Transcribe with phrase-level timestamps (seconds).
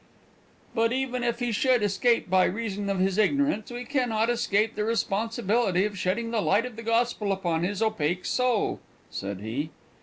[0.73, 4.73] "But, even if he should escape by reason of his ignorance, we can not escape
[4.73, 8.79] the responsibility of shedding the light of the gospel upon his opaque soul,"
[9.11, 9.69] said he.